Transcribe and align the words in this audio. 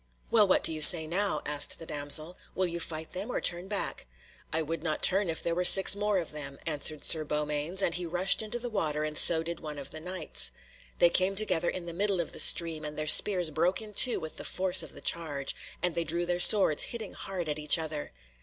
"Well, 0.31 0.47
what 0.47 0.63
do 0.63 0.73
you 0.73 0.81
say 0.81 1.05
now?" 1.05 1.41
asked 1.45 1.77
the 1.77 1.85
damsel. 1.85 2.35
"Will 2.55 2.65
you 2.65 2.79
fight 2.79 3.11
them 3.13 3.31
or 3.31 3.39
turn 3.39 3.67
back?" 3.67 4.07
"I 4.51 4.63
would 4.63 4.81
not 4.81 5.03
turn 5.03 5.29
if 5.29 5.43
there 5.43 5.53
were 5.53 5.63
six 5.63 5.95
more 5.95 6.17
of 6.17 6.31
them," 6.31 6.57
answered 6.65 7.05
Sir 7.05 7.23
Beaumains, 7.23 7.83
and 7.83 7.93
he 7.93 8.07
rushed 8.07 8.41
into 8.41 8.57
the 8.57 8.67
water 8.67 9.03
and 9.03 9.15
so 9.15 9.43
did 9.43 9.59
one 9.59 9.77
of 9.77 9.91
the 9.91 9.99
Knights. 9.99 10.53
They 10.97 11.09
came 11.11 11.35
together 11.35 11.69
in 11.69 11.85
the 11.85 11.93
middle 11.93 12.19
of 12.19 12.31
the 12.31 12.39
stream, 12.39 12.83
and 12.83 12.97
their 12.97 13.05
spears 13.05 13.51
broke 13.51 13.79
in 13.79 13.93
two 13.93 14.19
with 14.19 14.37
the 14.37 14.43
force 14.43 14.81
of 14.81 14.93
the 14.93 15.01
charge, 15.01 15.55
and 15.83 15.93
they 15.93 16.03
drew 16.03 16.25
their 16.25 16.39
swords, 16.39 16.85
hitting 16.85 17.13
hard 17.13 17.47
at 17.47 17.59
each 17.59 17.77
other. 17.77 18.11